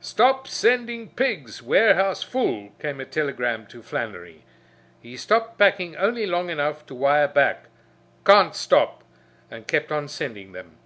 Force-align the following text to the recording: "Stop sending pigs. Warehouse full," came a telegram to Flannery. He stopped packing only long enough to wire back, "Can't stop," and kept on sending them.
"Stop 0.00 0.48
sending 0.48 1.10
pigs. 1.10 1.62
Warehouse 1.62 2.24
full," 2.24 2.70
came 2.80 2.98
a 3.00 3.04
telegram 3.04 3.66
to 3.68 3.84
Flannery. 3.84 4.42
He 5.00 5.16
stopped 5.16 5.58
packing 5.58 5.94
only 5.94 6.26
long 6.26 6.50
enough 6.50 6.84
to 6.86 6.94
wire 6.96 7.28
back, 7.28 7.66
"Can't 8.24 8.56
stop," 8.56 9.04
and 9.48 9.68
kept 9.68 9.92
on 9.92 10.08
sending 10.08 10.50
them. 10.50 10.76